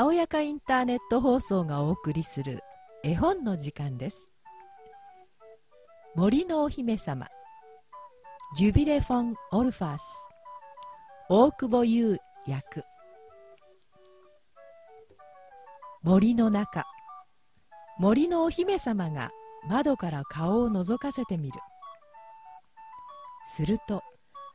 [0.00, 2.60] たおやかインターネット放送がお送りする
[3.04, 4.30] 絵本の時間です。
[6.14, 7.26] 森のお姫様
[8.56, 10.24] ジュビレ・フォン・オルファース
[11.28, 12.82] 大久保優役。
[16.02, 16.86] 森の中
[17.98, 19.30] 森のお姫様が
[19.68, 21.60] 窓から顔を覗かせてみる。
[23.44, 24.00] すると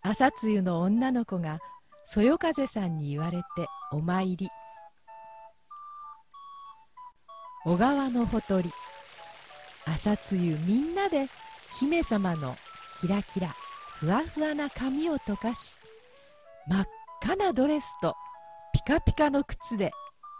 [0.00, 1.58] 朝露の女の子が
[2.06, 4.48] そよ風さんに言われてお参り。
[7.66, 8.70] 小川のほとり。
[9.86, 11.26] 朝露みんなで
[11.80, 12.56] 姫様の
[13.00, 13.48] キラキラ
[13.98, 15.76] ふわふわな髪を溶かし
[16.68, 16.86] 真っ
[17.22, 18.14] 赤なドレスと
[18.72, 19.90] ピカピカの靴で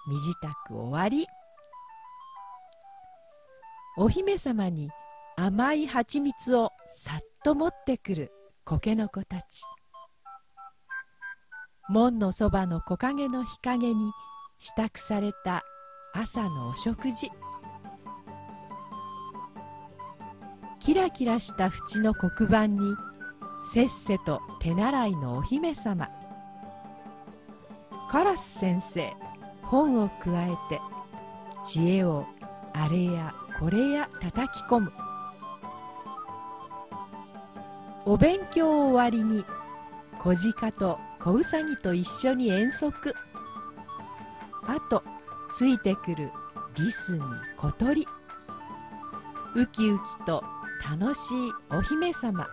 [0.08, 0.34] 身支
[0.70, 1.26] 度終わり。
[3.96, 4.90] お姫様に
[5.36, 8.30] 甘い蜂蜜をさっと持ってくる
[8.64, 9.62] 苔の子たち。
[11.88, 14.12] 門のそばの木陰の日陰に
[14.60, 15.64] 支度された
[16.18, 17.30] 朝のお食事。
[20.80, 22.80] キラキラした縁の黒板に
[23.70, 26.08] せっせと手習いのお姫様。
[28.08, 29.12] カラス先生
[29.62, 30.80] 本をくわえて
[31.66, 32.24] 知恵を
[32.72, 34.92] あれやこれや叩き込む。
[38.06, 39.44] お勉強終わりに
[40.18, 43.14] 小鹿と小うさぎと一緒に遠足。
[44.66, 45.02] あと
[45.56, 46.30] ついてくる
[46.74, 47.22] リスに
[47.56, 48.06] 小鳥。
[49.54, 50.44] ウキウキと
[50.86, 52.46] 楽しいお姫様。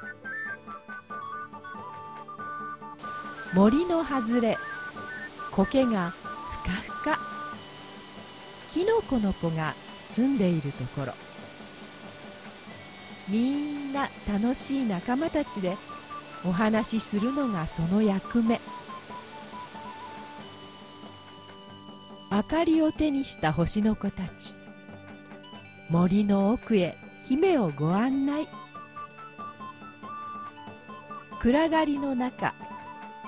[3.53, 4.57] 森の外れ。
[5.51, 7.19] 苔がふかふか。
[8.71, 9.73] キノコの子が
[10.15, 11.13] 住んでいるところ。
[13.27, 15.75] みんな楽しい仲間たちで
[16.45, 18.61] お話しするのがその役目。
[22.33, 24.55] 明かりを手にした星の子たち。
[25.91, 26.95] 森の奥へ
[27.27, 28.47] 姫をご案内。
[31.39, 32.55] 暗がりの中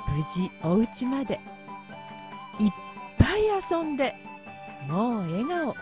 [0.10, 1.36] 無事お家まで。
[2.60, 2.72] いっ
[3.20, 4.16] ぱい遊んで
[4.90, 5.76] もう笑顔。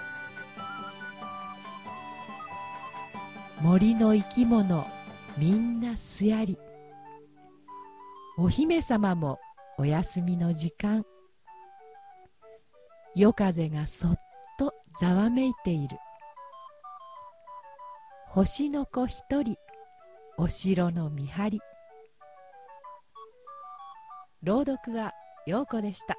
[3.61, 4.85] 森の生き物
[5.37, 6.57] みんなすやり。
[8.37, 9.39] お姫様も
[9.77, 11.05] お休みの時間。
[13.15, 14.19] 夜風がそっ
[14.57, 15.97] とざわめいている
[18.27, 19.55] 星の子一人
[20.37, 21.59] お城の見張り
[24.41, 25.11] 朗読は
[25.45, 26.17] 陽子でした。